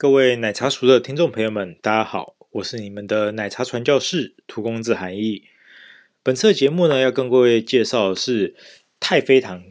[0.00, 5.42] 各位奶茶熟的听众朋友们，大家好，我是你们的奶茶传教士涂公子韩毅。
[6.22, 8.54] 本次节目呢，要跟各位介绍的是
[9.00, 9.64] 太妃糖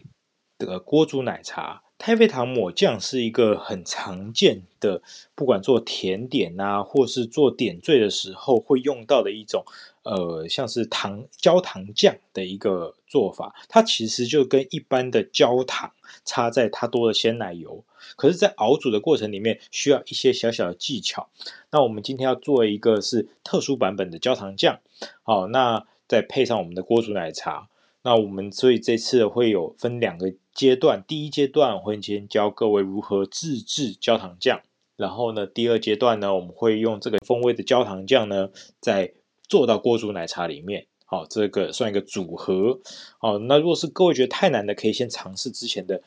[0.58, 1.84] 的锅煮奶茶。
[1.98, 5.02] 太妃糖抹酱是一个很常见的，
[5.34, 9.64] 不管做甜点呐，或是做点缀的时候会用到的一种，
[10.08, 13.54] 呃，像是糖焦糖酱的一个做法。
[13.68, 15.92] 它其实就跟一般的焦糖
[16.24, 17.84] 差在它多了鲜奶油，
[18.16, 21.30] 可是，在熬煮的过程里面需要一些小小的技巧。
[21.72, 24.80] 那我们今天要做一个是特殊版本的焦糖酱，
[25.24, 27.68] 好，那再配上我们的锅煮奶茶。
[28.04, 34.62] 那我们所以这次会有分两个阶段，第一阶段会先教各位如何自制焦糖酱，
[34.96, 38.50] 然后呢，第二阶段呢，我们会用这个风味的焦糖酱呢，
[38.80, 39.12] 在
[39.48, 42.80] 做到锅煮奶茶里面，好，这个算一个组合，
[43.18, 46.02] 好，那如果是各位觉得太难的，可以先尝试之前的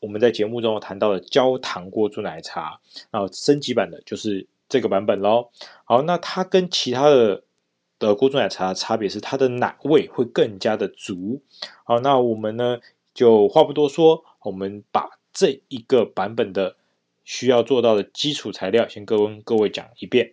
[0.00, 5.50] 我们在节目中谈到的焦糖锅煮奶茶，然后升级版的就是这个版本喽，
[5.84, 7.44] 好，那它跟其他的。
[7.98, 11.40] 的锅煮奶茶的差别是它的奶味会更加的足。
[11.84, 12.80] 好，那我们呢
[13.14, 16.74] 就话不多说，我们把这一个版本的
[17.22, 20.32] 需要做到的基础材料先跟各位讲一遍。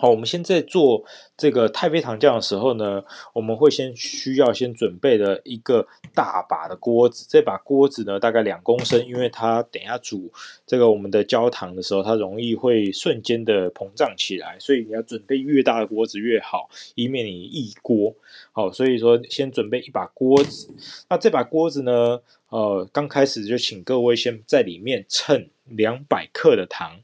[0.00, 1.04] 好，我们现在做
[1.36, 7.26] 这个太妃糖酱的时候呢，我们会先需要先准备的一个大把的锅子。
[7.28, 10.32] 这把锅子呢，大概两公升，因为它等下煮
[10.66, 18.14] 这个我们的焦糖的时候，它容易会瞬间的膨胀起来，所以你要准备越大的锅子越好，以免你溢锅。
[18.52, 20.74] 好，所以说先准备一把锅子。
[21.10, 27.00] 那这把锅子呢，呃，刚开始就请各位先在里面称两百克的糖。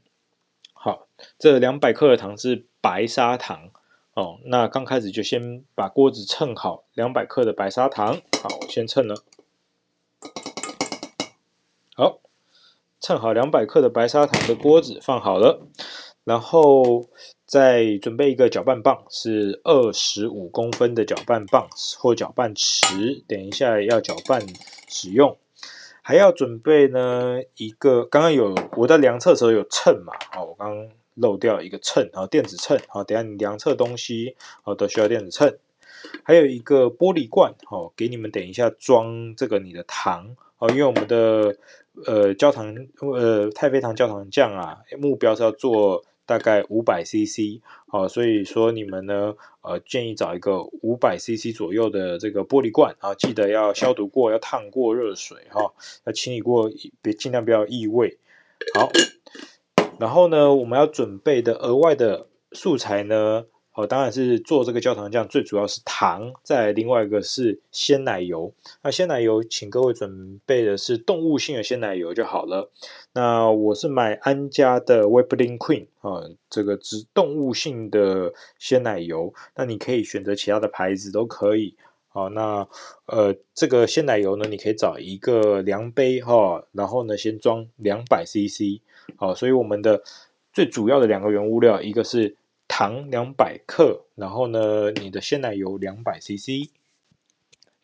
[0.73, 1.07] 好，
[1.37, 2.65] 这两百克的糖是。
[2.87, 3.71] 白砂糖
[4.13, 9.15] 哦，那刚开始就先把锅子称好，两百克的白砂糖，好，先称了，
[11.93, 12.19] 好，
[13.01, 15.67] 称好两百克的白砂糖的锅子放好了，
[16.23, 17.09] 然后
[17.45, 21.67] 再准备一个搅拌棒，是二十五公分的搅拌棒
[21.99, 24.47] 或搅拌匙，等一下要搅拌
[24.87, 25.37] 使用，
[26.01, 30.87] 还要准备呢一个，刚刚有我在量测的时候有称嘛，好，我刚。
[31.17, 35.57] 漏掉一个秤，啊电子秤，好，等下你量测东西，好，都需要电子秤。
[36.23, 41.57] 还有一个玻璃罐，好，给你们等一下装这个你的糖，哦，因为我们的
[42.05, 55.73] 呃焦糖呃太妃糖焦糖酱啊，目标是要做大概五百 CC，好，所以说你们呢呃建议找一个五百 CC 左右的这个玻璃罐，啊，记得要消毒过，要烫过热水哈，
[56.05, 58.19] 要清理过，别尽量不要异味，
[58.75, 58.91] 好。
[59.99, 68.53] 然后呢，我们要准备的额外的素材呢，哦，当然是做这个焦糖酱，最主要是糖，再另外一个是鲜奶油。
[68.81, 72.71] 那鲜奶油，请各位准备的是动物性的鲜奶油就好了。
[73.13, 79.33] 那我是买安家的 Whipping Queen 啊，这个只动物性的鲜奶油。
[79.55, 81.75] 那你可以选择其他的牌子都可以。
[82.17, 82.67] 好，那
[83.05, 88.81] 呃，这个鲜奶油呢，你可以找一个量杯哈，然后呢，先装两百 CC。
[89.17, 90.01] 好，所以我们的
[90.51, 92.35] 最主要的两个原物料，一个是
[92.67, 96.71] 糖两百克，然后呢，你的鲜奶油两百 CC，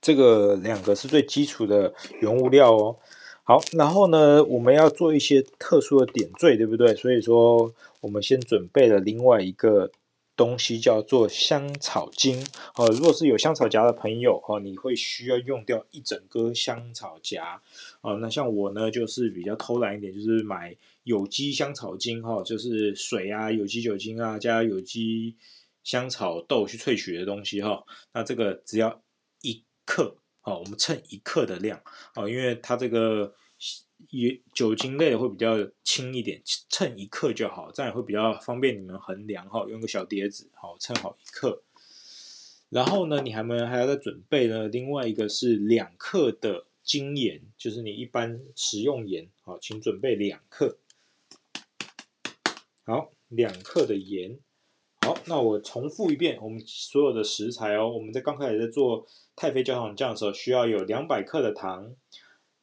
[0.01, 2.97] 这个两个是最基础的原物料哦。
[3.43, 6.95] 好，然后呢，我们要做一些特殊的点缀，对不对？
[6.95, 9.91] 所以说，我们先准备了另外一个。
[10.35, 12.45] 东西叫做香草精
[12.75, 17.61] 哦，如果是有香草荚的朋友哦，你会需要用掉一整个香草荚
[18.01, 18.17] 哦。
[18.21, 25.37] 那像我呢，就是比较偷懒一点，就是买有机香草精哈，就是水啊、有机酒精啊，加有机
[25.84, 27.84] 香草豆去萃取的东西哈。
[28.13, 29.02] 那这个只要
[29.41, 31.81] 一克哦，我们称一克的量
[32.16, 33.35] 哦，因为它这个。
[34.09, 39.66] 也酒精类的会比较轻一点，称一克就好，这样也会比较方便你们衡量哈。
[39.67, 41.63] 用个小碟子，好，称好一克。
[42.69, 50.78] 然后呢，你还没还要再准备呢，另外一个是两克的精盐，就是你一般食用盐，好，请准备两克。
[52.85, 54.39] 好，两克的盐。
[55.01, 59.05] 好，那我重复一遍，我们所有的食材哦，我们在刚开始在做
[59.35, 61.93] 太妃焦糖酱的时候，需要有两百克的糖，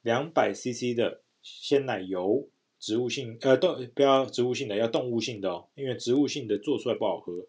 [0.02, 2.49] 两百 CC 的鲜奶油，
[2.79, 7.47] 植物性呃动不要植物性的，要动物性的哦，因为植物性的做出来不好喝。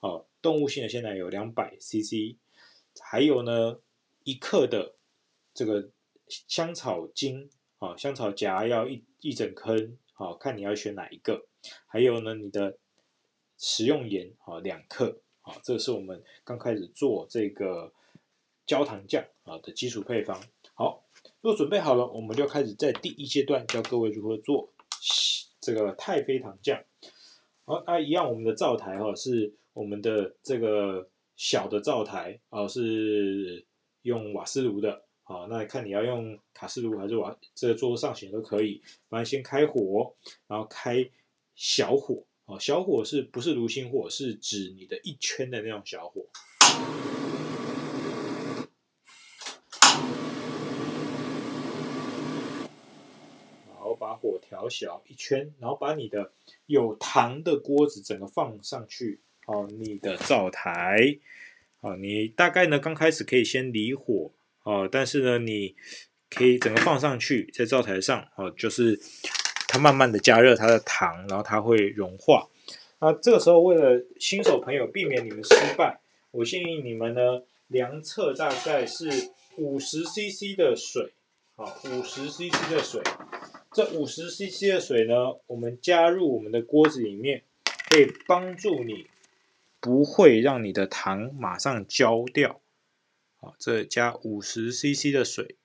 [0.00, 2.36] 哦，动物性的鲜奶油两百 CC，
[3.00, 3.80] 还有呢
[4.24, 4.96] 一克的
[5.54, 5.90] 这个
[6.26, 11.46] 香草精，啊、香草荚要一一整坑，好、看你要选哪一个。
[11.86, 12.78] 还有呢，你的
[13.56, 17.92] 食用盐，啊、两克，啊、哦，这是我们刚开始做这个
[18.66, 20.42] 焦糖酱啊的基础配方。
[21.42, 24.72] 好，如果准备好了，我们就开始在第一阶段教各位如何做
[25.60, 26.84] 这个太妃糖酱。
[27.64, 33.66] 好，那一样，我们的灶台哈是我们的这个小的灶台啊，是
[34.02, 35.02] 用瓦斯炉的。
[35.24, 38.82] 好，那看你要用卡式炉还是瓦，这个桌上型都可以。
[39.08, 40.14] 反正先开火，
[40.46, 41.10] 然后开
[41.56, 42.24] 小火。
[42.44, 44.08] 哦，小火是不是炉心火？
[44.10, 46.26] 是指你的一圈的那种小火。
[54.02, 56.32] 把火调小一圈，然后把你的
[56.66, 59.20] 有糖的锅子整个放上去。
[59.46, 61.18] 好，你的灶台，
[61.80, 64.32] 好，你大概呢刚开始可以先离火，
[64.64, 65.76] 哦，但是呢你
[66.28, 68.98] 可以整个放上去在灶台上，哦，就是
[69.68, 72.48] 它慢慢的加热它的糖，然后它会融化。
[72.98, 76.00] 那这个时候为了新手朋友避免你们失败，
[76.32, 81.12] 我建议你们呢量测大概是五十 CC 的水，
[81.54, 83.00] 好，五十 CC 的水。
[83.74, 85.14] 这五十 CC 的水呢，
[85.46, 87.44] 我们加入我们的锅子里面，
[87.88, 89.06] 可以帮助你
[89.80, 92.60] 不会让你的糖马上焦掉。
[93.36, 95.56] 好，这加五十 CC 的水。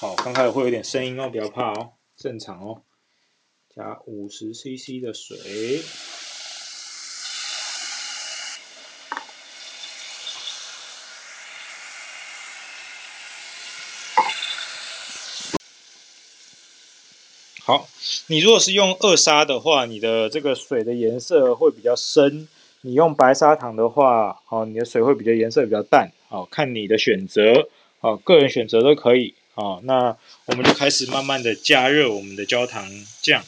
[0.00, 2.82] 好，刚开始会有点声音哦，不要怕哦，正常哦。
[3.68, 5.82] 加五十 CC 的水。
[17.68, 17.86] 好，
[18.28, 22.46] 你如果是用二砂的话，你的这个水的颜色会比较深；
[22.80, 26.10] 你用白砂糖的话，好，你的水会比较颜色比较淡。
[26.30, 27.68] 好，看你的选择，
[28.00, 29.34] 好，个人选择都可以。
[29.52, 30.16] 好，那
[30.46, 32.88] 我们就开始慢慢的加热我们的焦糖
[33.20, 33.42] 酱。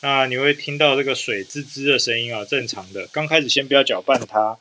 [0.00, 3.08] 那你会听到这个水滋滋的声音啊，正常的。
[3.08, 4.56] 刚开始先不要搅拌它。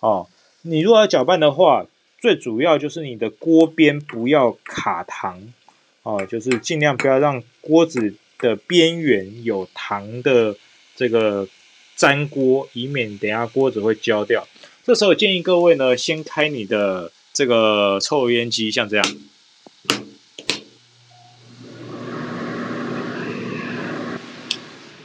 [0.00, 0.26] 哦，
[0.62, 1.84] 你如果要搅拌的话，
[2.18, 5.52] 最主要就是你的锅边不要卡糖。
[6.02, 8.14] 哦，就是尽量不要让锅子。
[8.38, 10.56] 的边缘有糖的
[10.96, 11.48] 这个
[11.96, 14.46] 粘锅，以免等下锅子会焦掉。
[14.84, 19.16] 这时候建议各位呢，先开你的这个抽油烟机，像这样。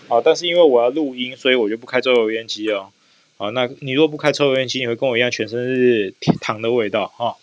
[0.08, 2.92] 好，但是因为我要录音，所以我就不开抽油烟机哦。
[3.38, 7.36] 好，那你若不开抽油烟机，你会跟我一样全身是糖的味道哈。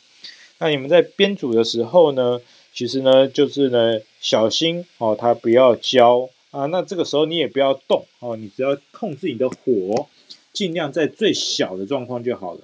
[0.59, 2.41] 那你们在边煮的时候呢，
[2.73, 6.67] 其实呢，就是呢，小心哦，它不要焦啊。
[6.67, 10.09] 那这个时候你也不要动哦，你只要控制你的火，
[10.53, 12.61] 尽量在最小的状况就好了，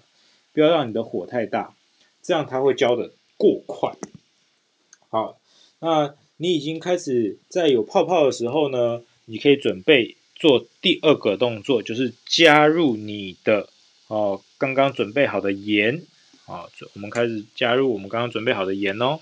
[0.53, 1.75] 不要让你的火太大，
[2.23, 3.94] 这样它会焦得过快。
[5.08, 5.38] 好，
[5.81, 13.69] 那你已经开始在有泡泡的时候呢，你可以准备做第二个动作，就是加入你的
[14.06, 16.03] 哦刚刚准备好的盐
[16.47, 19.20] 啊，我们开始加入我们刚刚准备好的盐哦。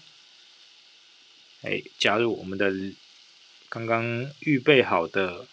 [1.64, 2.70] 哎，加入我们的
[3.70, 5.46] 刚刚预备好的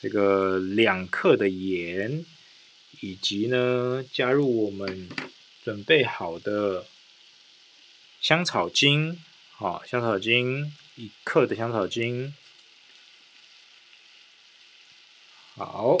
[0.00, 2.24] 这个两克的盐，
[3.00, 5.10] 以及呢，加入我们
[5.62, 6.86] 准备好的
[8.22, 12.34] 香草精，好，香草精一克的香草精，
[15.54, 15.98] 好，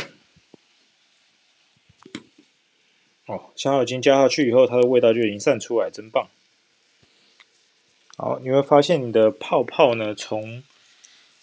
[3.26, 6.30] 哦，香草精加下去以后，它的味道就已经散出来，真棒。
[8.22, 10.62] 好，你会发现你的泡泡呢，从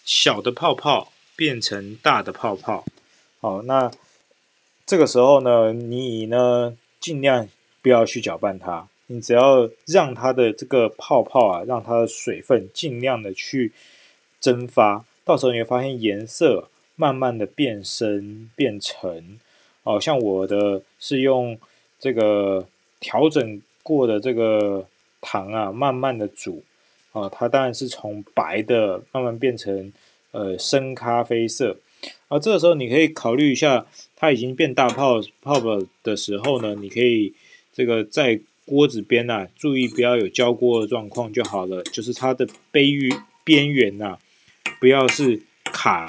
[0.04, 2.84] 小的泡泡变成大的泡泡。
[3.40, 3.90] 好，那
[4.86, 7.48] 这个时候呢，你呢尽量
[7.82, 13.72] 不要去搅拌它，你只要让它的这个泡泡啊，让它的水分尽量的去
[14.40, 19.40] 蒸发，到时候你会发现颜色慢慢的变深变沉。
[19.82, 21.58] 好像我的是用
[21.98, 22.68] 这个
[23.00, 24.86] 调整过的这个
[25.20, 26.64] 糖啊，慢慢的煮。
[27.12, 29.92] 啊，它当然是从白的慢慢变成
[30.30, 31.78] 呃深咖啡色，
[32.28, 37.32] 啊，这个时候你可以考虑一下，它已经变大泡泡泡的时候呢，你可以
[37.72, 44.18] 这个在锅子边呐、注意不要有焦锅的状况就好了，就是它的边缘边缘呐，
[44.78, 46.04] 不要是卡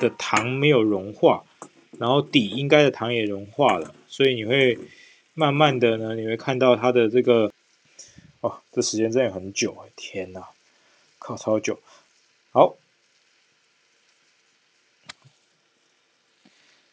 [0.00, 1.42] 的糖没有融化，
[1.98, 4.78] 然后底应该的糖也融化了，所以你会
[5.34, 7.52] 慢慢的呢，你会看到它的这个。
[8.44, 10.50] 哦，这时间真的很久，天哪！
[11.18, 11.78] 靠超久。
[12.52, 12.76] 好，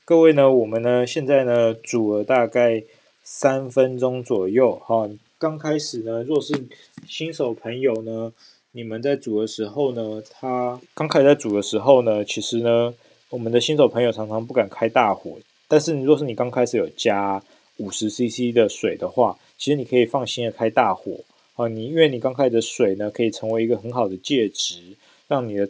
[0.06, 2.86] 各位呢，我们呢现在呢煮了大概
[3.22, 5.10] 三分钟左右哈。
[5.38, 6.70] 刚开始呢，若是
[7.06, 8.32] 新手朋友呢，
[8.72, 12.96] 你们在煮的时候呢，他刚开始在煮的时候呢，其实呢，
[13.30, 15.38] 我们的新手朋友常常不敢开大火。
[15.68, 17.44] 但是，你若是你刚开始有加
[17.76, 21.20] 五十 CC 的水的话，其实你可以放心的开大火
[21.64, 21.68] 啊。
[21.68, 24.82] 你因为你刚开始的水呢，可以成为一个很好的介质，
[25.28, 25.70] 让你的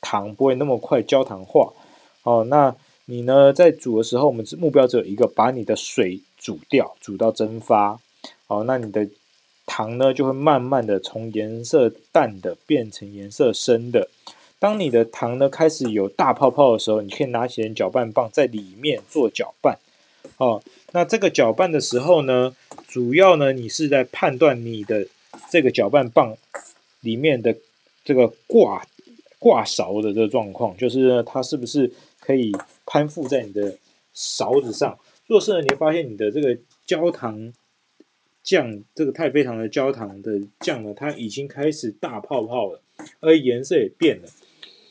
[0.00, 1.72] 糖不会那么快焦糖化。
[2.22, 2.74] 哦，那
[3.06, 8.00] 你呢在煮的时候，我们目标只有一个，把你的水煮掉，煮到蒸发。
[8.46, 9.08] 哦，那你的
[9.66, 14.08] 糖呢就会慢慢的从颜色淡的变成颜色深的。
[14.58, 19.78] 当你的糖呢开始有大泡泡的时候，你可以拿起搅拌棒在里面做搅拌。
[20.38, 20.62] 哦，
[20.92, 22.56] 那这个搅拌的时候呢，
[22.88, 25.06] 主要呢你是在判断你的
[25.50, 26.36] 这个搅拌棒
[27.00, 27.56] 里面的
[28.04, 28.86] 这个挂
[29.38, 32.52] 挂勺的这个状况，就是它是不是可以
[32.86, 33.76] 攀附在你的
[34.12, 34.98] 勺子上。
[35.26, 37.52] 若是呢你会发现你的这个焦糖
[38.42, 42.82] 酱，这个太妃糖的焦糖的酱呢，它已经开始大泡泡了，
[43.20, 44.28] 而颜色也变了。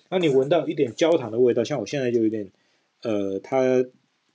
[0.10, 2.52] 那你闻到一点焦糖的味道，像我现在就有点，
[3.04, 3.86] 呃，它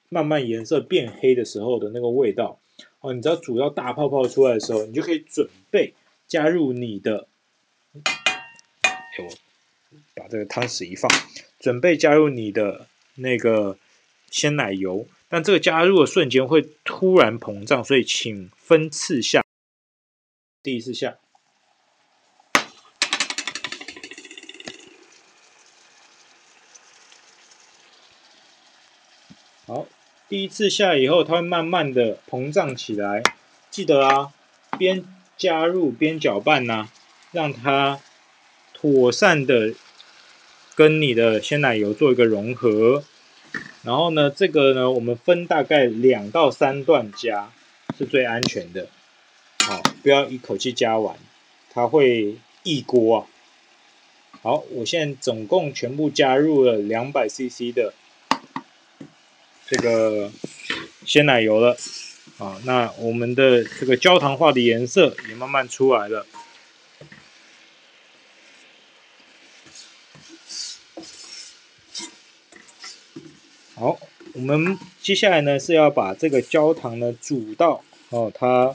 [0.09, 2.61] 慢慢颜色变黑的时候的那个味道，
[3.01, 5.95] 哦，你知道煮到大泡泡出来的时候，你就可以准备
[6.27, 7.29] 加入你的，
[9.17, 9.31] 给我
[10.17, 11.09] 把这个汤匙一放，
[11.61, 13.79] 准备加入你的那个
[14.31, 19.45] 鲜奶油，但这个加入的瞬间会突然膨胀，所以请分次下，
[20.63, 21.19] 第一次下。
[29.67, 29.87] 好，
[30.29, 33.23] 第一次下以后，它会慢慢的膨胀起来。
[33.71, 34.31] 记得啊，
[34.79, 35.03] 边
[35.39, 36.91] 加入边搅拌呐、
[37.33, 37.99] 让它
[38.75, 39.73] 妥善的
[40.75, 43.03] 跟你的鲜奶油做一个融合。
[43.83, 47.51] 然后呢，这个呢，我们分大概两到三段加
[47.97, 48.89] 是最安全的。
[49.61, 51.17] 好，不要一口气加完，
[51.73, 53.27] 它会溢锅啊。
[54.43, 57.95] 好，我现在总共全部加入了两百 CC 的。
[59.71, 60.31] 这个
[61.05, 61.77] 鲜奶油了
[62.39, 66.27] 啊，那我们的这个焦糖化的颜色也慢慢出来了。
[73.75, 73.99] 好，
[74.33, 78.75] 我们接下来呢是要把这个焦糖呢煮到哦，它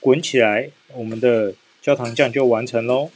[0.00, 3.10] 滚起来，我们的焦糖酱就完成喽。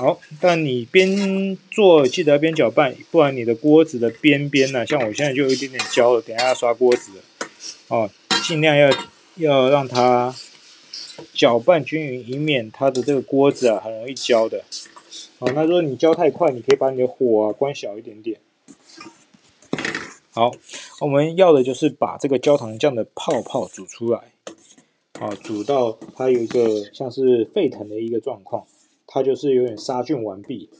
[0.00, 7.10] 好，但你边做记得要边搅拌，不然你的锅子的边边呢，像我现在就有一点点焦了，等下要刷锅子。
[7.88, 8.08] 哦，
[8.42, 8.90] 尽量要
[9.34, 10.34] 要让它
[11.34, 14.64] 搅拌均匀，以免它的这个锅子啊很容易焦的。
[15.38, 18.40] 好，那如果你焦太快，你可以把你的火啊关小一点点。
[20.30, 20.50] 好，
[21.00, 24.20] 我们要的就是把这个焦糖酱的泡泡煮出来，
[25.20, 28.64] 啊，煮到它有一个像是沸腾的一个状况。
[29.12, 30.70] 它就是有点杀菌完毕，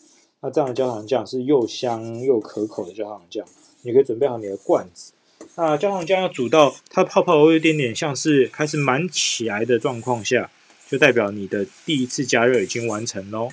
[0.41, 3.45] 那这样的焦糖酱是又香又可口的焦糖酱。
[3.83, 5.13] 你可以准备好你的罐子。
[5.57, 10.51] 那焦糖酱要煮到它泡泡有一点点像是开始满起来的状况下，
[10.89, 13.49] 就代表你的第一次加热已经完成喽。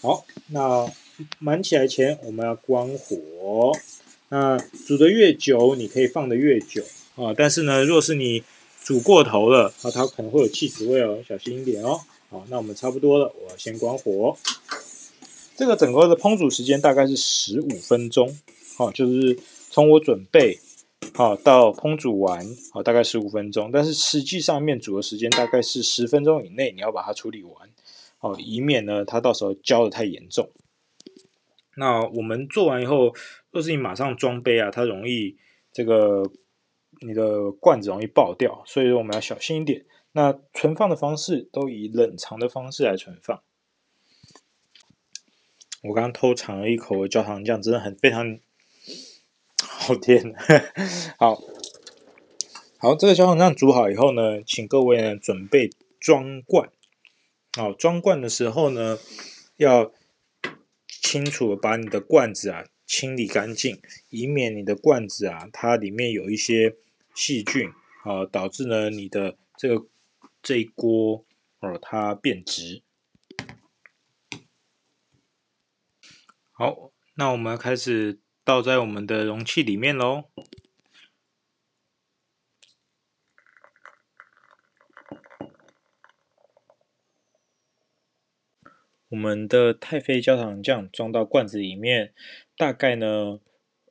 [0.00, 0.90] 好，那
[1.38, 3.72] 满起来前我们要关火。
[4.30, 6.82] 那煮得越久，你可以放得越久
[7.16, 7.34] 啊。
[7.36, 8.42] 但是呢，若是你
[8.82, 12.00] 煮过头了，那它可能会有起司味哦，小心一点哦。
[12.34, 14.36] 好，那我们差不多了，我要先关火。
[15.54, 18.36] 这个整个的烹煮时间大概是十五分钟，
[18.76, 19.38] 好，就是
[19.70, 20.58] 从我准备
[21.14, 23.70] 好到烹煮完，好，大概十五分钟。
[23.72, 27.70] 但是实际上面煮的时间大概是十分钟以内，你要把它处理完，
[28.18, 30.50] 好，以免呢它到时候焦的太严重。
[31.76, 33.14] 那我们做完以后，
[33.52, 35.36] 若是你马上装杯啊，它容易
[35.72, 36.28] 这个
[36.98, 39.84] 你的罐子容易爆掉，所以说我们要小心一点。
[40.16, 43.42] 那存放的方式都以冷藏的方式来存放。
[45.82, 48.38] 我刚刚偷尝了一口焦糖酱，真的很非常
[49.60, 50.32] 好甜。
[51.18, 51.42] 好，
[52.78, 56.70] 好，这个焦糖酱煮好以后呢，请各位呢准备装罐。
[57.56, 59.00] 好，装罐的时候呢，
[59.56, 59.90] 要
[60.86, 63.80] 清楚把你的罐子啊清理干净，
[64.10, 66.76] 以免你的罐子啊它里面有一些
[67.16, 67.68] 细菌
[68.04, 69.84] 啊，导致呢你的这个。
[70.44, 71.24] 这一锅
[71.60, 72.82] 哦、它变直。
[76.52, 80.24] 好，那我们开始倒在我们的容器里面喽。
[89.08, 92.12] 我们的太妃焦糖酱装到罐子里面，
[92.56, 93.40] 大概呢，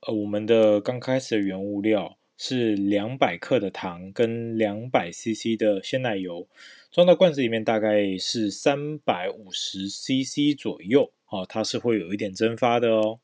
[0.01, 6.47] 呃，我们的刚开始的原物料，是两百克的糖跟两百 CC 的鲜奶油，
[6.91, 13.19] 装到罐子里面大概是三百五十 CC 左右，哦，它是会有一点蒸发的哦。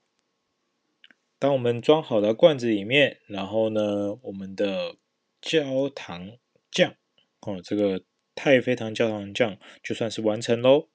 [1.37, 4.95] 当我们装好的罐子里面，然后呢，我们的
[5.41, 6.37] 焦糖
[6.69, 6.95] 酱，
[7.41, 8.03] 哦，这个
[8.35, 10.89] 太妃糖焦糖酱就算是完成喽。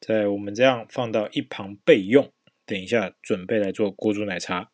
[0.00, 2.30] 在我们这样放到一旁备用，
[2.66, 4.70] 等一下准备来做锅煮奶茶。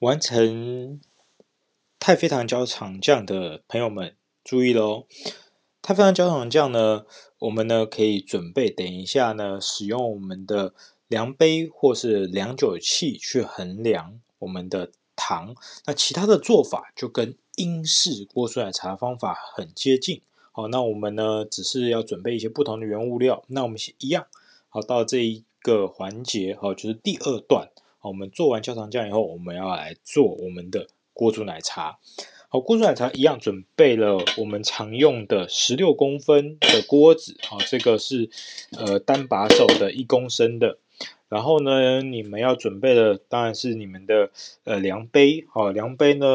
[0.00, 1.00] 完成
[1.98, 4.14] 太妃糖焦糖酱的朋友们
[4.44, 5.06] 注意喽！
[5.82, 7.04] 太妃糖焦糖酱呢，
[7.40, 10.72] 我们呢可以准备等一下呢使用我们的
[11.08, 15.56] 量杯或是量酒器去衡量我们的糖。
[15.86, 20.22] 那其他的做法就跟英式锅煮奶茶方法很接近。
[20.52, 23.42] 好，那我们呢，只是要准备一些不同的原物料。
[23.48, 24.28] 那我们一样，
[24.68, 27.70] 好，到这一个环节，好，就是第二段。
[27.98, 31.98] 好，我们做完焦糖酱以后，我们要来做我们的锅煮奶茶。
[32.48, 37.36] 好，锅煮奶茶一样准备了我们常用的十六公分的锅子。
[37.42, 38.30] 好，这个是
[38.78, 40.78] 呃单把手的一公升的。
[41.28, 44.30] 然后呢，你们要准备的当然是你们的
[44.64, 46.26] 呃量杯，好，量杯呢，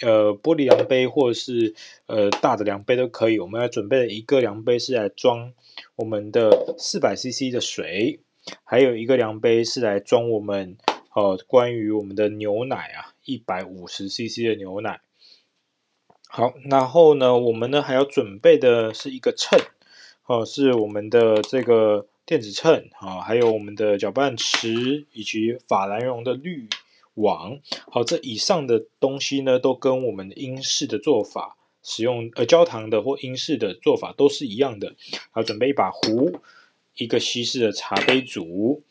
[0.00, 1.74] 呃玻璃量杯或者是
[2.06, 3.38] 呃大的量杯都可以。
[3.38, 5.52] 我们要准备的一个量杯是来装
[5.94, 8.18] 我们的四百 CC 的水，
[8.64, 10.76] 还有一个量杯是来装我们
[11.20, 15.00] 哦关于我们的牛奶啊，一百五十 CC 的牛奶。
[16.28, 19.60] 好，然后呢，我们呢还要准备的是一个秤，
[20.26, 22.06] 哦，是我们的这个。
[22.26, 26.68] 电子秤啊，还有我们的搅拌池以及法兰绒的滤
[27.14, 27.58] 网，
[27.90, 34.94] 好，这以上的东西呢，都跟我们英式的做法使用呃焦糖的或英式的做法都是一样的。
[35.32, 36.38] 好，准备一把壶，
[36.94, 38.84] 一个西式的茶杯组，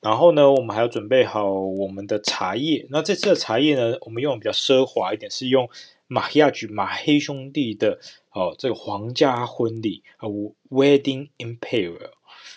[0.00, 2.86] 然后呢，我们还要准备好我们的茶叶。
[2.90, 5.68] 那这次的茶叶呢，我们用的比较奢华一点，是用
[6.06, 7.98] 马黑亚菊马黑兄弟的
[8.30, 10.28] 哦，这个皇家婚礼啊
[10.70, 12.10] ，Wedding Imperial。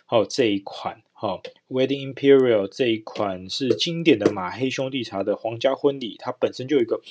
[0.06, 7.02] 好，这一款，好，Wedding Imperial 这一款是经典的马黑兄弟茶的皇家婚礼，它本身就有一个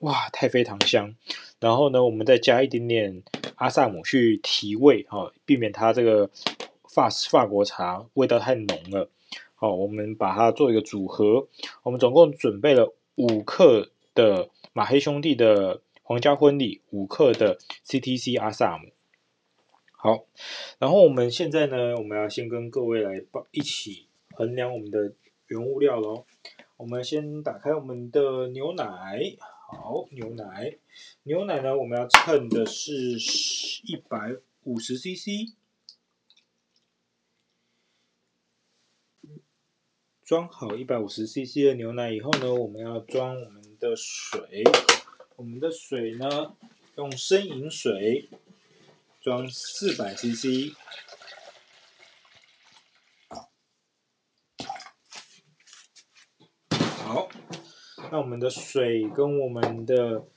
[0.00, 1.14] 哇太妃糖香，
[1.60, 3.22] 然后呢，我们再加一点点
[3.56, 6.30] 阿萨姆去提味，哈，避免它这个
[6.88, 9.10] 法法国茶味道太浓了。
[9.58, 11.48] 好，我们把它做一个组合，
[11.82, 18.90] 我们总共准备了五克的马黑兄弟的皇家婚礼，五克的 CTC 阿萨姆。
[19.92, 20.26] 好，
[20.78, 25.14] 然后我们现在呢，我们要先跟各位来一起衡量我们的
[25.46, 26.26] 原物料喽。
[26.76, 28.84] 我们先打开我们的牛奶，
[29.70, 30.76] 好，牛奶，
[31.22, 32.92] 牛奶呢，我们要称的是
[33.84, 35.54] 一百五十 CC，
[40.26, 44.64] 装好一百五十 CC 的牛奶以后呢，我们要装我们的水，
[45.36, 46.56] 我们的水呢，
[46.96, 48.28] 用生饮水。
[49.22, 50.72] 装四百 CC，
[56.78, 57.28] 好，
[58.12, 60.28] 那我们的水跟我们的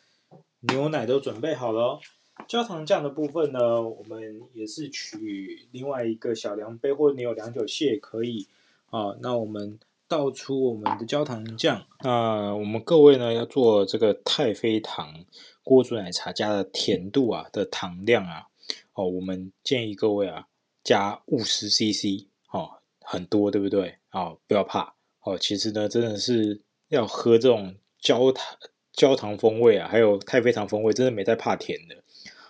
[0.61, 1.99] 牛奶都准备好了。
[2.47, 8.47] 焦糖酱的部分呢，我们也是取另外一个小量杯，或者你有量酒器也可以。
[8.89, 11.85] 啊，那我们倒出我们的焦糖酱。
[12.01, 15.25] 那我们各位呢，要做这个太妃糖
[15.63, 18.47] 锅煮奶茶加的甜度啊的糖量啊。
[18.93, 20.47] 哦，我们建议各位啊，
[20.83, 23.97] 加五十 CC，哦，很多，对不对？
[24.11, 28.57] 哦，不要怕，哦，其实呢，真的是要喝这种焦糖
[28.91, 32.03] 焦糖风味啊，还有太妃糖风味，真的没在怕甜的，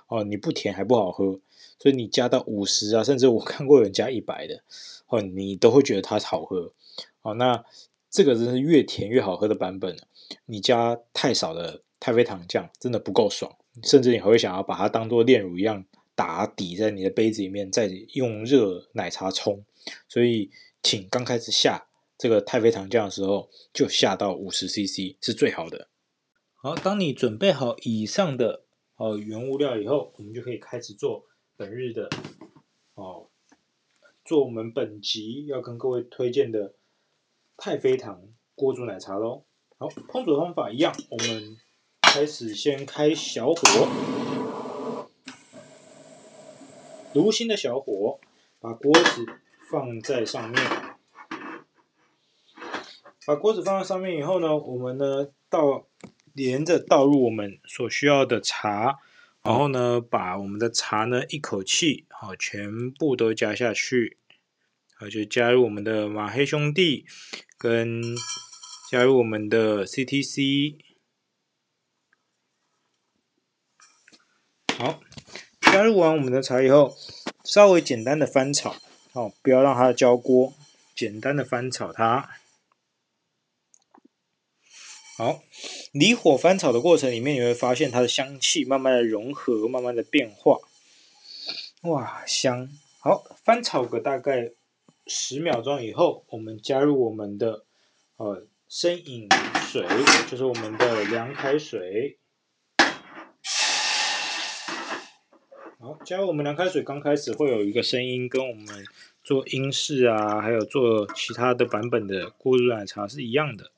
[0.07, 1.39] 哦，你不甜还不好喝，
[1.79, 4.61] 所以你加到五十啊，甚至我看过有人加一百的，
[5.07, 6.73] 哦，你都会觉得它好喝，
[7.23, 7.65] 哦，那
[8.11, 9.97] 这个真是越甜越好喝的版本，
[10.45, 15.85] 你加太少的太妃糖酱，真的不够爽，甚至你还会想要把它当做炼乳一样。
[16.15, 19.63] 打底在你的杯子里面，再用热奶茶冲。
[20.09, 20.51] 所以，
[20.83, 21.87] 请刚开始下
[22.17, 25.87] 这个太妃糖酱的时候，就下到五十 CC 是最好的。
[26.55, 28.63] 好，当你准备好以上的
[28.97, 31.23] 哦原物料以后，我们就可以开始做
[31.59, 32.09] 本日的
[32.93, 33.27] 哦，
[34.23, 36.73] 做我们本集要跟各位推荐的
[37.57, 39.43] 太妃糖锅煮奶茶喽。
[39.77, 41.57] 好，烹煮方法一样，我们
[42.01, 43.89] 开始先开小火。
[47.13, 48.21] 炉心的小火，
[48.61, 49.25] 把锅子
[49.69, 50.63] 放在上面。
[53.27, 55.85] 把锅子放在上面以后呢，我们呢倒
[56.31, 58.99] 连着倒入我们所需要的茶，
[59.49, 64.19] 然后呢，把我们的茶呢一口气好全部都加下去，
[64.93, 67.07] 好，就加入我们的马黑兄弟，
[67.57, 67.99] 跟
[68.91, 70.75] 加入我们的 CTC。
[74.77, 75.01] 好，
[75.61, 76.95] 加入完我们的茶以后，
[77.43, 78.75] 稍微简单的翻炒，
[79.11, 80.53] 好，不要让它焦锅，
[80.95, 82.29] 简单的翻炒它。
[85.19, 85.43] 好，
[85.91, 90.59] 离火翻炒的过程里面，你会发现它的香气慢慢的融合，慢慢的变化。
[91.81, 92.69] 哇，香！
[93.01, 94.51] 好，翻炒个大概
[95.07, 97.65] 十秒钟以后，我们加入我们的
[98.15, 99.27] 呃生饮
[99.69, 99.85] 水，
[100.31, 102.17] 就是我们的凉开水。
[105.81, 108.85] 好，加入我们凉开水，刚开始会有一个声音，跟我们
[109.21, 113.73] 做英式啊，还有做其他的版本的锅煮奶茶是一样的。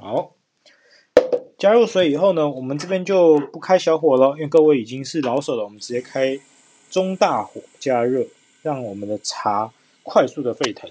[0.00, 0.36] 好，
[1.58, 6.38] 加入水以后呢，我们这边就不开小火了，因为各位已经是老手了，我们直接开
[6.88, 8.28] 中大火加热，
[8.62, 9.72] 让我们的茶
[10.04, 10.88] 快速的沸腾。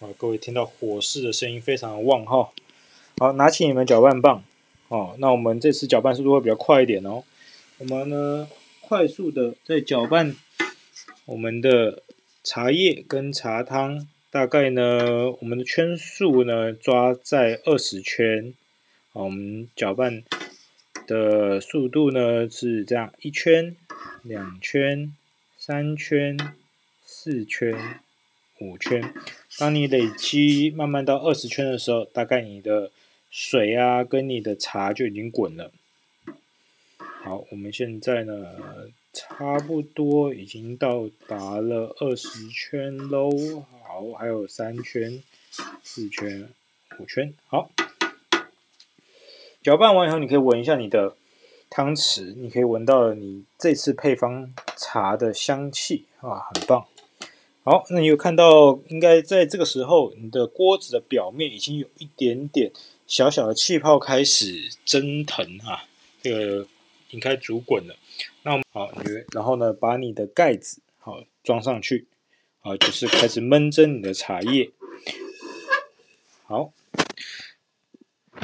[0.00, 2.50] 啊，各位听到火势的声音非常的旺哈。
[3.18, 4.42] 好，拿起你们搅拌棒，
[4.88, 7.22] 哦，那我们这次搅拌速度会比较快一点哦。
[7.76, 8.48] 我们呢，
[8.80, 10.34] 快速的在搅拌
[11.26, 12.02] 我们的
[12.42, 14.08] 茶叶跟茶汤。
[14.32, 18.54] 大概呢，我们的圈数呢抓在二十圈，
[19.12, 20.24] 好，我们搅拌
[21.06, 23.76] 的速度呢是这样：一圈、
[24.22, 25.14] 两圈、
[25.58, 26.38] 三圈、
[27.04, 27.76] 四圈、
[28.58, 29.12] 五圈。
[29.58, 32.90] 当你累积慢慢到二十圈的时候，大概你的
[33.30, 35.70] 水啊跟你的茶就已经滚了。
[37.22, 38.46] 好，我们现在呢
[39.12, 43.30] 差不多已经到达了二十圈喽。
[43.92, 45.22] 好，还有三圈、
[45.82, 46.48] 四圈、
[46.98, 47.34] 五圈。
[47.46, 47.70] 好，
[49.62, 51.14] 搅拌完以后，你可以闻一下你的
[51.68, 56.86] 汤匙，你可以闻到你这次配方茶的香气啊，很棒。
[57.64, 62.72] 好，那你有看到，应该在这个时候，你的锅子的表面已经有一点点
[63.06, 65.84] 小小的气泡开始蒸腾啊，
[66.22, 67.94] 这个已经开始煮滚了。
[68.42, 68.90] 那我们好，
[69.34, 72.06] 然后呢，把你的盖子好装上去。
[72.62, 74.70] 啊，就是开始焖蒸你的茶叶。
[76.44, 76.70] 好，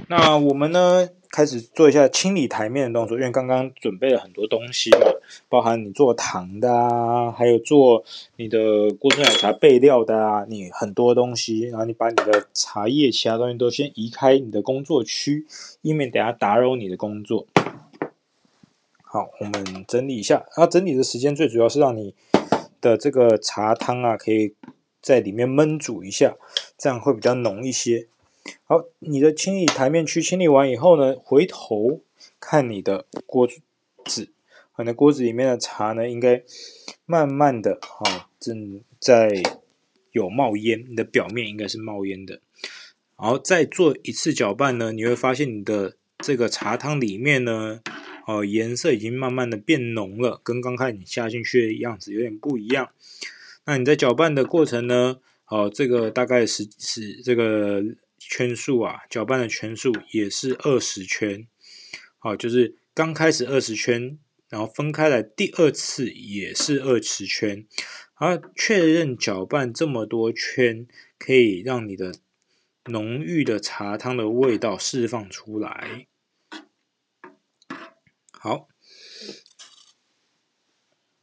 [0.08, 5.06] 那我们呢，开始做一下清理台面的动作，因为刚刚准备了很多东西嘛，
[5.48, 8.02] 包含你做糖的啊，还有做
[8.34, 15.46] 你的锅中奶茶备料的啊，你很多东西，然后你把你的茶叶其他东西都先移开你的工作区，
[15.82, 17.46] 以免等下打扰你的工作。
[19.02, 22.16] 好，我们整理一下，然后整理的时间最主要是让你。
[22.80, 24.54] 的这个茶汤啊，可以
[25.00, 26.36] 在里面焖煮一下，
[26.76, 28.08] 这样会比较浓一些。
[28.64, 32.00] 好，你的清理台面区清理完以后呢，回头
[32.40, 33.48] 看你的锅
[34.04, 34.30] 子，
[34.78, 36.42] 你的锅子里面的茶呢，应该
[37.04, 39.42] 慢慢的哈正在
[40.12, 42.40] 有冒烟，你的表面应该是冒烟的。
[43.20, 47.80] 然后再做一次搅拌呢，你会发现你的这个茶汤里面呢。
[48.28, 52.90] 哦，颜色已经慢慢的变浓了，跟刚开始你下进去的样子有点不一样。
[53.64, 55.16] 那你在搅拌的过程呢？
[55.46, 57.82] 哦，这个大概是是这个
[58.18, 61.46] 圈数啊，搅拌的圈数也是二十圈。
[62.18, 64.18] 好，就是刚开始二十圈，
[64.50, 67.64] 然后分开来第二次也是二十圈。
[68.12, 70.86] 好，确认搅拌这么多圈，
[71.18, 72.12] 可以让你的
[72.84, 76.06] 浓郁的茶汤的味道释放出来。
[78.40, 78.68] 好，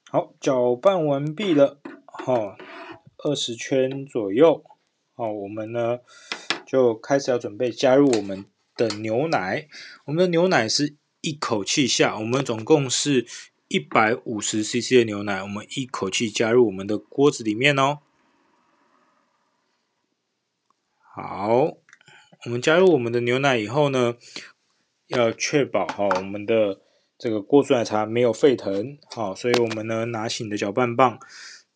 [0.10, 2.58] 好，搅拌完毕了，好，
[3.20, 4.66] 二十圈左右，
[5.14, 6.00] 好，我们呢
[6.66, 8.44] 就开始要准备加入我们
[8.76, 9.70] 的牛奶。
[10.04, 13.26] 我们的牛奶是一口气下，我们总共是
[13.70, 18.00] 一百五十 CC 的牛奶，我们一口气加入我们的锅子里面哦。
[21.00, 21.78] 好，
[22.44, 24.18] 我们加入我们的牛奶以后呢，
[25.08, 26.82] 要确保好我们的。
[27.26, 31.20] 这个锅煮奶茶没有沸腾，好，所以我们呢拿起你的搅拌棒，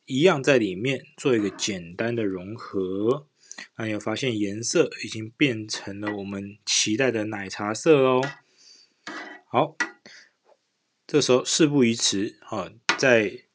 [0.05, 3.25] 一样在里面做一个简单的融合。
[3.75, 8.21] 那你会发现颜色已经变成了我们期待的奶茶色哦。
[9.47, 9.75] 好，
[11.07, 13.45] 这时候事不宜迟，好，再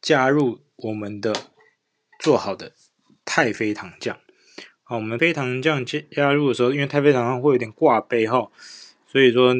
[0.00, 1.34] 加入我们的
[2.20, 2.74] 做好的
[3.24, 4.20] 太妃糖酱。
[4.84, 8.52] 好，我们妃糖酱加加入的时候，因为太妃糖会有点挂杯哈，
[9.10, 9.52] 所以说。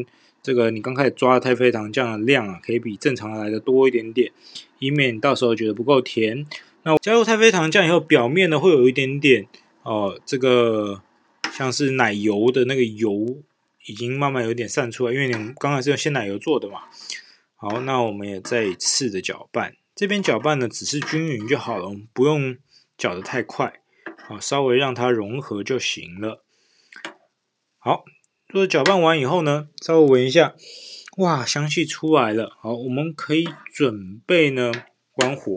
[0.43, 4.33] 这个你刚开始抓的太妃糖酱的量啊，可以比正常的来的多一点点，
[4.79, 6.47] 以免到时候觉得不够甜。
[6.85, 9.47] 那加入太妃糖酱以后，表面呢会有一点点
[9.83, 11.03] 哦，这个
[11.53, 13.43] 像是奶油的那个油
[13.87, 16.83] 已经慢慢有点散出来，因为你刚才是用鲜奶油做的嘛。
[17.57, 22.57] 好，那我们也再一次的搅拌，这边搅拌呢只是均匀就好了，我们不用
[22.97, 23.81] 搅得太快，
[24.29, 26.45] 啊，稍微让它融合就行了。
[27.79, 28.05] 好，
[28.51, 30.55] 做搅拌完以后呢，稍微闻一下，
[31.19, 32.57] 哇，香气出来了。
[32.59, 34.73] 好，我们可以准备呢
[35.13, 35.53] 关火。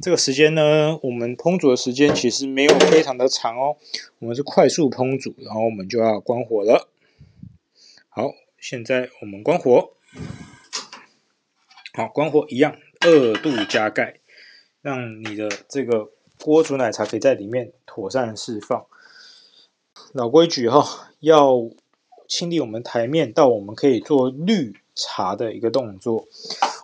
[0.00, 3.76] 这个时间呢，我们烹煮的时间其实没有非常的长哦，
[4.18, 6.88] 我们是快速烹煮，然后我们就要关火了。
[8.08, 9.90] 好，现在我们关火。
[11.92, 14.20] 好，关火一样，二度加盖，
[14.80, 18.86] 让你的这个锅煮奶茶可以在里面妥善释放。
[20.14, 20.86] 老规矩哈、哦，
[21.20, 21.70] 要
[22.32, 26.26] 清理我们台面，到我们可以做滤茶的一个动作。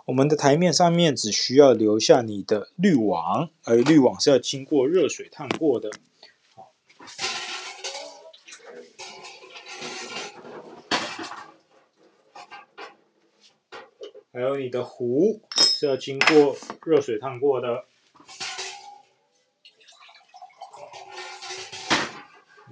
[0.04, 5.90] 我们的台面上面只需要留下你的滤网，而滤网是要经过热水烫过的。
[14.30, 17.87] 还有你的壶是要经过热水烫过的，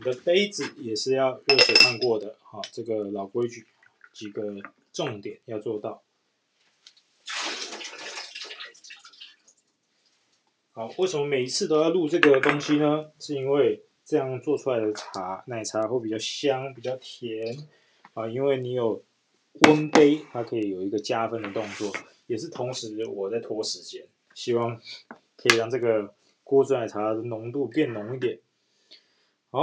[0.07, 2.37] 的杯子也是要热水烫过的。
[2.43, 3.67] 好，这个老规矩，
[4.15, 4.43] 几个
[4.93, 6.03] 重点要做到。
[10.73, 13.11] 好，为什么每一次都要录这个东西呢？
[13.19, 17.69] 是因为这样做出来的茶，奶茶会比较香，比较甜
[18.15, 19.05] 啊，因为你有。
[19.67, 21.91] 温杯，它可以有一个加分的动作，
[22.27, 24.79] 也是同时我在拖时间，希望
[25.35, 26.15] 可以让这个
[26.45, 28.39] 锅煮奶茶的浓度变浓一点。
[29.51, 29.63] 好，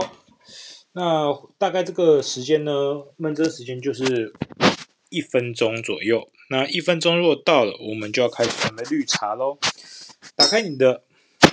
[0.91, 2.71] 那大概这个时间呢，
[3.17, 4.33] 焖蒸时间就是
[5.09, 6.29] 一分钟左右。
[6.49, 9.57] 那一分钟如果到了，我们就要开始准备绿茶喽。
[10.35, 11.03] 打开你的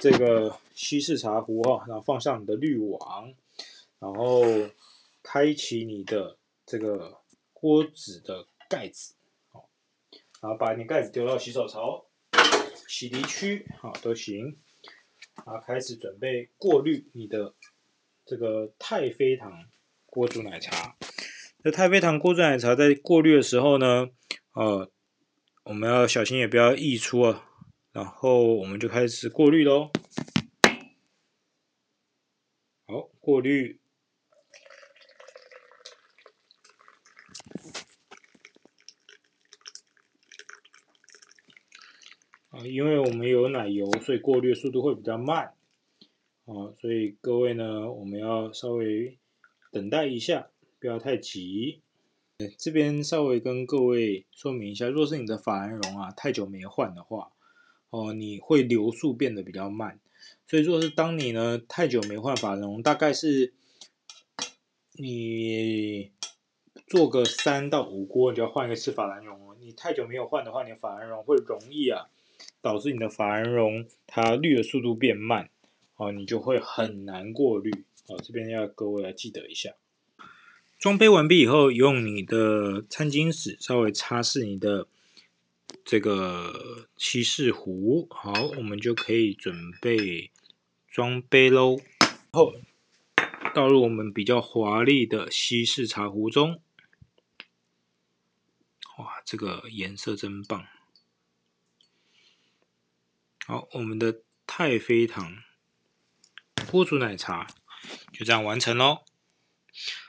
[0.01, 3.33] 这个西式茶壶哈，然后放上你的滤网，
[3.99, 4.43] 然后
[5.23, 7.19] 开启你的这个。
[7.53, 9.13] 锅子的盖子，
[9.53, 9.69] 好，
[10.41, 12.07] 然后把你盖子丢到洗手槽、
[12.89, 14.57] 洗涤区，好都行。
[15.45, 17.53] 啊，开始准备过滤你的
[18.31, 19.65] 这个太妃糖
[20.07, 20.95] 锅煮奶茶。
[21.65, 24.07] 这太妃糖锅煮奶茶在过滤的时候呢，
[24.53, 24.89] 呃，
[25.65, 27.45] 我们要小心也不要溢出啊。
[27.91, 29.91] 然后我们就开始过滤喽。
[32.87, 33.81] 好，过滤。
[42.51, 45.53] 啊，因为我们有奶油，所以过滤速度会比较慢。
[46.51, 49.17] 啊，所以各位呢，我们要稍微
[49.71, 50.49] 等待一下，
[50.81, 51.81] 不要太急。
[52.59, 57.31] 这边稍微跟各位说明一下，若是你的法兰绒啊太久没换的话，
[57.91, 60.01] 哦，你会流速变得比较慢。
[60.49, 63.55] 所以若是当你呢太久没换法兰绒，大概是
[64.95, 66.11] 你
[66.89, 69.57] 做个三到五锅，你就要换一次法兰绒哦。
[69.61, 72.09] 你太久没有换的话，你法兰绒会容易啊。
[72.63, 75.51] 导致你的法兰绒它滤的速度变慢，
[76.01, 77.71] 哦，你就会很难过滤，
[78.07, 79.75] 哦，这边要各位来记得一下。
[80.79, 84.89] 装杯完毕以后，用你的餐巾纸稍微擦拭你的
[85.85, 90.31] 这个西式壶，好，我们就可以准备
[90.89, 91.79] 装杯喽。
[92.33, 92.55] 后
[93.55, 96.63] 倒入我们比较华丽的西式茶壶中，
[98.97, 100.67] 哇，这个颜色真棒。
[103.47, 105.37] 好，我们的太妃糖
[106.71, 107.47] 锅煮奶茶
[108.13, 108.99] 就这样完成喽。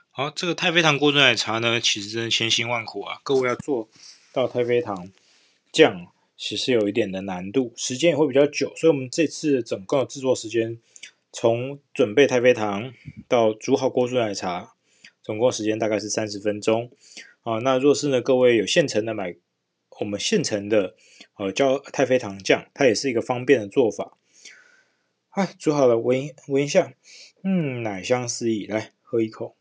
[0.10, 3.89] 好，这个太妃糖锅煮奶茶呢，其实真的千辛万苦啊，各位要做
[4.34, 5.10] 到太妃糖
[5.71, 8.73] 酱，其实有一点的难度，时间也会比较久。
[8.75, 10.80] 所以，我们这次整个制作时间，
[11.32, 12.93] 从准备太妃糖
[13.27, 14.73] 到煮好锅煮奶茶，
[15.23, 16.91] 总共时间大概是三十分钟。
[17.43, 19.36] 啊，那若是呢，各位有现成的买。
[19.99, 20.95] 我们现成的
[21.36, 24.17] 呃叫太妃糖酱，它也是一个方便的做法。
[25.32, 26.94] 哎，煮好了，闻闻一下，
[27.41, 29.56] 嗯，奶香四溢，来喝一口。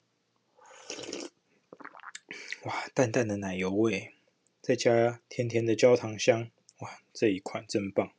[2.65, 4.15] 哇，淡淡的奶油味，
[4.61, 8.13] 再加甜甜的焦糖香，哇，这一款真棒。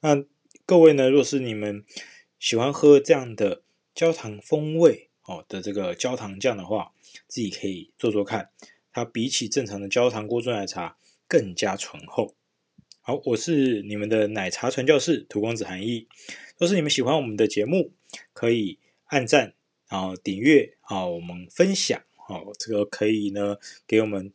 [0.00, 0.24] 那
[0.64, 1.84] 各位呢，若是你们
[2.38, 3.62] 喜欢喝这样的
[3.94, 6.92] 焦糖风味哦的这个焦糖酱的话，
[7.28, 8.48] 自己可以做做看。
[8.90, 10.96] 它比起正常的焦糖锅煮奶茶。
[11.28, 12.35] 更加醇厚。
[13.06, 16.08] 好，我是你们的奶茶传教士荼公子韩毅。
[16.58, 17.92] 若是你们喜欢我们的节目，
[18.32, 19.54] 可以按赞，
[19.88, 24.32] 然后订阅，啊，我们分享，好，这个可以呢，给我们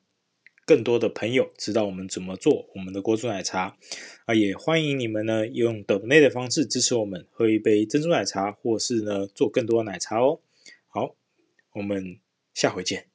[0.66, 3.76] 更多的朋友知道我们怎么做我们的锅煮奶茶
[4.24, 10.40] 啊，也欢迎你们呢用抖内的方式支持我们，喝一杯珍珠奶茶，或是呢做更多的奶茶哦。
[10.88, 11.18] 好，
[11.74, 12.22] 我们
[12.54, 13.11] 下回见。